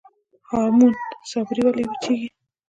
[0.49, 0.93] هامون
[1.31, 2.29] صابري ولې وچیږي؟